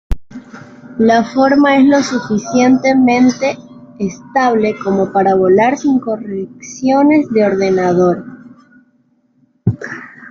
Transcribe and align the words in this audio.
La 0.97 1.23
forma 1.23 1.77
es 1.77 1.85
lo 1.85 2.01
suficientemente 2.01 3.55
estable 3.99 4.73
como 4.83 5.11
para 5.11 5.35
volar 5.35 5.77
sin 5.77 5.99
correcciones 5.99 7.29
de 7.29 7.45
ordenador. 7.45 8.25